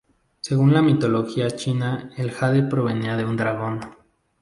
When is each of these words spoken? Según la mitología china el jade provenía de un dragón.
Según 0.39 0.73
la 0.73 0.81
mitología 0.81 1.51
china 1.51 2.09
el 2.17 2.31
jade 2.31 2.63
provenía 2.63 3.15
de 3.17 3.25
un 3.25 3.37
dragón. 3.37 3.81